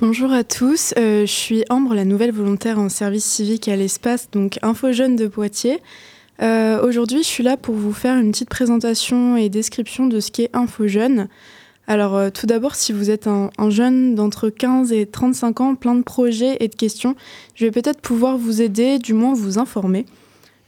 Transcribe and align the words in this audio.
Bonjour 0.00 0.32
à 0.32 0.42
tous, 0.42 0.92
euh, 0.98 1.20
je 1.20 1.30
suis 1.30 1.64
Ambre, 1.70 1.94
la 1.94 2.04
nouvelle 2.04 2.32
volontaire 2.32 2.80
en 2.80 2.88
service 2.88 3.24
civique 3.24 3.68
à 3.68 3.76
l'espace, 3.76 4.28
donc 4.32 4.58
Info 4.62 4.88
de 4.88 5.28
Poitiers. 5.28 5.78
Euh, 6.42 6.82
aujourd'hui, 6.84 7.18
je 7.18 7.28
suis 7.28 7.44
là 7.44 7.56
pour 7.56 7.76
vous 7.76 7.92
faire 7.92 8.18
une 8.18 8.32
petite 8.32 8.48
présentation 8.48 9.36
et 9.36 9.48
description 9.48 10.08
de 10.08 10.18
ce 10.18 10.32
qu'est 10.32 10.50
Info 10.52 10.88
Jeune. 10.88 11.28
Alors, 11.86 12.16
euh, 12.16 12.30
tout 12.30 12.46
d'abord, 12.46 12.74
si 12.74 12.92
vous 12.92 13.08
êtes 13.08 13.28
un, 13.28 13.50
un 13.56 13.70
jeune 13.70 14.16
d'entre 14.16 14.48
15 14.48 14.92
et 14.92 15.06
35 15.06 15.60
ans, 15.60 15.74
plein 15.76 15.94
de 15.94 16.02
projets 16.02 16.56
et 16.58 16.66
de 16.66 16.74
questions, 16.74 17.14
je 17.54 17.64
vais 17.64 17.70
peut-être 17.70 18.00
pouvoir 18.00 18.36
vous 18.36 18.62
aider, 18.62 18.98
du 18.98 19.14
moins 19.14 19.32
vous 19.32 19.60
informer. 19.60 20.06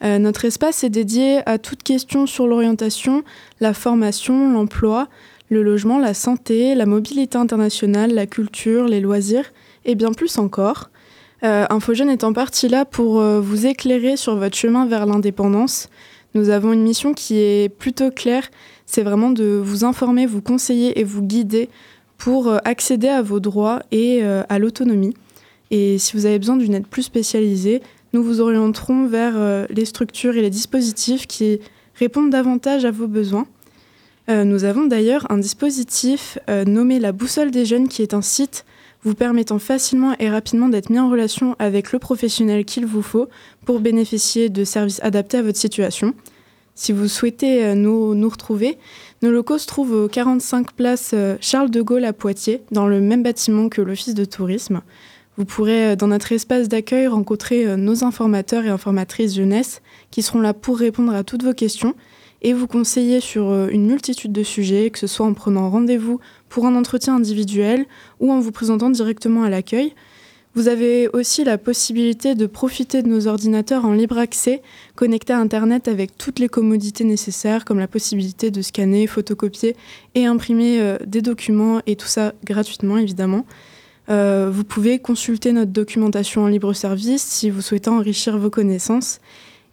Notre 0.02 0.45
espace 0.45 0.84
est 0.84 0.90
dédié 0.90 1.40
à 1.46 1.56
toute 1.58 1.82
question 1.82 2.27
sur 2.27 2.46
l'orientation, 2.46 3.24
la 3.61 3.72
formation, 3.72 4.52
l'emploi, 4.52 5.08
le 5.48 5.62
logement, 5.62 5.98
la 5.98 6.14
santé, 6.14 6.74
la 6.74 6.86
mobilité 6.86 7.38
internationale, 7.38 8.12
la 8.12 8.26
culture, 8.26 8.86
les 8.86 9.00
loisirs 9.00 9.52
et 9.84 9.94
bien 9.94 10.12
plus 10.12 10.38
encore. 10.38 10.90
Euh, 11.43 11.66
est 11.68 12.25
en 12.25 12.32
partie 12.32 12.68
là 12.68 12.84
pour 12.84 13.21
euh, 13.21 13.40
vous 13.40 13.66
éclairer 13.66 14.16
sur 14.16 14.36
votre 14.36 14.57
chemin 14.57 14.86
vers 14.86 15.07
l'indépendance. 15.07 15.88
Nous 16.35 16.48
avons 16.48 16.72
une 16.72 16.82
mission 16.82 17.14
qui 17.14 17.38
est 17.38 17.68
plutôt 17.68 18.11
claire, 18.11 18.48
c'est 18.85 19.02
vraiment 19.02 19.30
de 19.30 19.61
vous 19.62 19.85
informer, 19.85 20.26
vous 20.26 20.43
conseiller 20.43 20.98
et 20.98 21.04
vous 21.04 21.22
guider 21.22 21.68
pour 22.18 22.49
euh, 22.49 22.58
accéder 22.64 23.08
à 23.08 23.22
vos 23.22 23.40
droits 23.40 23.80
et 23.93 24.21
euh, 24.22 24.43
à 24.49 24.58
l'autonomie. 24.58 25.14
Et 25.71 25.99
si 25.99 26.16
vous 26.16 26.26
avez 26.26 26.38
besoin 26.38 26.57
d'une 26.57 26.74
aide 26.74 26.86
plus 26.86 27.02
spécialisée, 27.02 27.82
nous 28.13 28.22
vous 28.22 28.40
orienterons 28.40 29.07
vers 29.07 29.66
les 29.68 29.85
structures 29.85 30.36
et 30.36 30.40
les 30.40 30.49
dispositifs 30.49 31.26
qui 31.26 31.58
répondent 31.96 32.30
davantage 32.30 32.84
à 32.84 32.92
vos 32.92 33.08
besoins. 33.08 33.47
Euh, 34.28 34.44
nous 34.44 34.64
avons 34.64 34.86
d'ailleurs 34.86 35.30
un 35.30 35.39
dispositif 35.39 36.39
euh, 36.50 36.64
nommé 36.64 36.98
la 36.98 37.12
Boussole 37.12 37.53
des 37.53 37.64
jeunes 37.64 37.89
qui 37.89 38.03
est 38.03 38.12
un 38.12 38.22
site 38.22 38.64
vous 39.05 39.14
permettant 39.14 39.61
facilement 39.61 40.16
et 40.19 40.28
rapidement 40.28 40.69
d'être 40.69 40.91
mis 40.91 40.98
en 40.98 41.08
relation 41.08 41.55
avec 41.61 41.92
le 41.92 42.00
professionnel 42.00 42.64
qu'il 42.64 42.86
vous 42.86 43.02
faut 43.02 43.28
pour 43.64 43.78
bénéficier 43.78 44.48
de 44.48 44.64
services 44.64 45.00
adaptés 45.02 45.38
à 45.38 45.42
votre 45.42 45.58
situation. 45.58 46.12
Si 46.74 46.92
vous 46.92 47.06
souhaitez 47.06 47.64
euh, 47.64 47.74
nous, 47.77 48.16
nous 48.16 48.28
retrouver, 48.28 48.78
nos 49.22 49.30
locaux 49.30 49.58
se 49.58 49.66
trouvent 49.69 49.92
aux 49.92 50.08
45 50.08 50.72
places 50.72 51.12
euh, 51.14 51.36
Charles 51.41 51.70
de 51.70 51.80
Gaulle 51.80 52.04
à 52.04 52.12
Poitiers, 52.12 52.62
dans 52.72 52.88
le 52.88 53.00
même 53.00 53.22
bâtiment 53.22 53.69
que 53.69 53.80
l'Office 53.80 54.14
de 54.14 54.24
tourisme. 54.24 54.82
Vous 55.36 55.44
pourrez, 55.44 55.97
dans 55.97 56.08
notre 56.08 56.32
espace 56.32 56.69
d'accueil, 56.69 57.06
rencontrer 57.06 57.77
nos 57.77 58.04
informateurs 58.04 58.64
et 58.64 58.70
informatrices 58.70 59.34
jeunesse 59.34 59.82
qui 60.10 60.22
seront 60.22 60.41
là 60.41 60.54
pour 60.54 60.78
répondre 60.78 61.14
à 61.14 61.24
toutes 61.24 61.44
vos 61.44 61.52
questions 61.52 61.94
et 62.47 62.52
vous 62.52 62.69
conseiller 62.69 63.19
sur 63.20 63.50
euh, 63.50 63.66
une 63.72 63.86
multitude 63.86 64.30
de 64.30 64.44
sujets, 64.44 64.91
que 64.91 65.00
ce 65.00 65.08
soit 65.08 65.27
en 65.27 65.34
prenant 65.34 65.69
rendez-vous 65.69 66.20
pour 66.48 66.64
un 66.64 66.77
entretien 66.77 67.16
individuel 67.16 67.86
ou 68.20 68.30
en 68.30 68.38
vous 68.38 68.53
présentant 68.53 68.88
directement 68.88 69.42
à 69.42 69.50
l'accueil. 69.50 69.94
Vous 70.55 70.69
avez 70.69 71.08
aussi 71.08 71.42
la 71.42 71.58
possibilité 71.58 72.36
de 72.36 72.47
profiter 72.47 73.03
de 73.03 73.08
nos 73.08 73.27
ordinateurs 73.27 73.84
en 73.84 73.92
libre 73.92 74.16
accès, 74.16 74.62
connectés 74.94 75.33
à 75.33 75.41
Internet 75.41 75.88
avec 75.88 76.16
toutes 76.16 76.38
les 76.38 76.48
commodités 76.48 77.03
nécessaires, 77.03 77.64
comme 77.64 77.80
la 77.80 77.88
possibilité 77.88 78.53
de 78.53 78.62
scanner, 78.62 79.08
photocopier 79.08 79.75
et 80.14 80.25
imprimer 80.25 80.81
euh, 80.81 80.98
des 81.05 81.22
documents, 81.22 81.81
et 81.88 81.97
tout 81.97 82.06
ça 82.06 82.33
gratuitement 82.44 82.97
évidemment. 82.97 83.44
Euh, 84.08 84.50
vous 84.53 84.62
pouvez 84.62 85.00
consulter 85.00 85.50
notre 85.50 85.72
documentation 85.72 86.44
en 86.44 86.47
libre 86.47 86.75
service 86.75 87.25
si 87.25 87.50
vous 87.50 87.60
souhaitez 87.60 87.91
enrichir 87.91 88.38
vos 88.38 88.50
connaissances. 88.50 89.19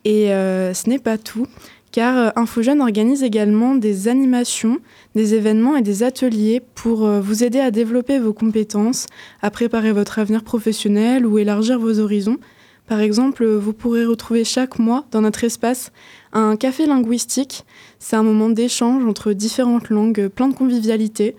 Et 0.05 0.25
ce 0.25 0.89
n'est 0.89 0.99
pas 0.99 1.17
tout, 1.17 1.47
car 1.93 2.17
euh, 2.17 2.29
InfoJeune 2.35 2.81
organise 2.81 3.23
également 3.23 3.75
des 3.75 4.09
animations, 4.09 4.79
des 5.15 5.35
événements 5.35 5.77
et 5.77 5.81
des 5.81 6.03
ateliers 6.03 6.61
pour 6.75 7.05
euh, 7.05 7.21
vous 7.21 7.45
aider 7.45 7.59
à 7.59 7.71
développer 7.71 8.19
vos 8.19 8.33
compétences, 8.33 9.05
à 9.41 9.49
préparer 9.49 9.93
votre 9.93 10.19
avenir 10.19 10.43
professionnel 10.43 11.25
ou 11.25 11.37
élargir 11.37 11.79
vos 11.79 11.99
horizons. 11.99 12.39
Par 12.87 12.99
exemple, 12.99 13.45
vous 13.45 13.71
pourrez 13.71 14.05
retrouver 14.05 14.43
chaque 14.43 14.79
mois 14.79 15.05
dans 15.11 15.21
notre 15.21 15.45
espace 15.45 15.91
un 16.33 16.57
café 16.57 16.85
linguistique. 16.85 17.63
C'est 17.99 18.17
un 18.17 18.23
moment 18.23 18.49
d'échange 18.49 19.05
entre 19.05 19.31
différentes 19.31 19.89
langues, 19.89 20.27
plein 20.27 20.49
de 20.49 20.55
convivialité. 20.55 21.35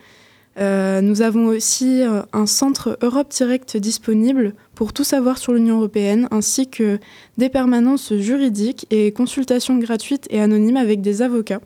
Euh, 0.59 1.01
nous 1.01 1.23
avons 1.23 1.47
aussi 1.47 2.03
euh, 2.03 2.23
un 2.33 2.47
centre 2.47 2.97
Europe 3.03 3.31
Direct 3.31 3.77
disponible 3.77 4.55
pour 4.75 4.93
tout 4.93 5.03
savoir 5.03 5.39
sur 5.39 5.53
l'Union 5.53 5.79
européenne, 5.79 6.29
ainsi 6.31 6.69
que 6.69 6.99
des 7.39 7.49
permanences 7.49 8.15
juridiques 8.15 8.87
et 8.91 9.13
consultations 9.13 9.77
gratuites 9.79 10.27
et 10.31 10.41
anonymes 10.41 10.77
avec 10.77 11.01
des 11.01 11.23
avocats. 11.23 11.61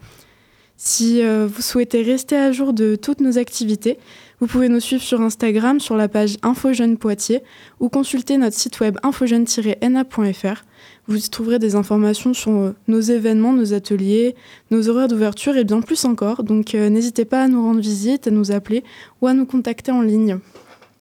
Si 0.81 1.25
euh, 1.25 1.49
vous 1.53 1.61
souhaitez 1.61 2.03
rester 2.03 2.37
à 2.37 2.53
jour 2.53 2.73
de 2.73 2.95
toutes 2.95 3.21
nos 3.21 3.37
activités, 3.37 3.99
vous 4.39 4.47
pouvez 4.47 4.69
nous 4.69 4.79
suivre 4.79 5.03
sur 5.03 5.21
Instagram 5.21 5.81
sur 5.81 5.97
la 5.97 6.07
page 6.07 6.37
Infojeune 6.45 6.99
Poitiers 6.99 7.43
ou 7.81 7.89
consulter 7.89 8.37
notre 8.37 8.57
site 8.57 8.79
web 8.79 8.97
infojeune-na.fr. 9.03 10.63
Vous 11.09 11.27
y 11.27 11.29
trouverez 11.31 11.59
des 11.59 11.75
informations 11.75 12.33
sur 12.33 12.53
euh, 12.53 12.77
nos 12.87 13.01
événements, 13.01 13.53
nos 13.53 13.75
ateliers, 13.75 14.37
nos 14.71 14.89
horaires 14.89 15.09
d'ouverture 15.09 15.57
et 15.57 15.65
bien 15.65 15.81
plus 15.81 16.05
encore. 16.05 16.45
Donc 16.45 16.77
euh, 16.77 16.89
n'hésitez 16.91 17.25
pas 17.25 17.43
à 17.43 17.49
nous 17.49 17.61
rendre 17.61 17.81
visite, 17.81 18.29
à 18.29 18.31
nous 18.31 18.53
appeler 18.53 18.85
ou 19.21 19.27
à 19.27 19.35
nous 19.35 19.47
contacter 19.47 19.91
en 19.91 20.03
ligne. 20.03 20.39